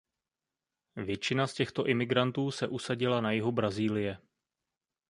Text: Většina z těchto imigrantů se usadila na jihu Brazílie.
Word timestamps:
Většina 0.95 1.47
z 1.47 1.53
těchto 1.53 1.85
imigrantů 1.87 2.51
se 2.51 2.67
usadila 2.67 3.21
na 3.21 3.31
jihu 3.31 3.51
Brazílie. 3.51 4.17